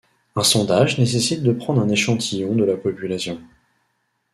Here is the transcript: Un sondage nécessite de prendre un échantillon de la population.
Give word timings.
Un 0.35 0.41
sondage 0.41 0.97
nécessite 0.97 1.43
de 1.43 1.51
prendre 1.51 1.79
un 1.79 1.87
échantillon 1.89 2.55
de 2.55 2.63
la 2.63 2.75
population. 2.75 3.39